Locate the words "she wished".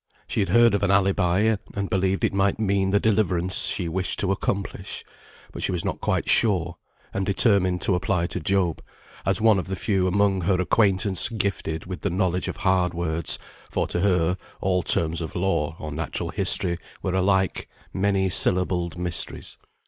3.67-4.17